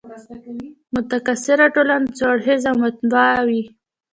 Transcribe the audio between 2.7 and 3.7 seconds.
او متنوع وي.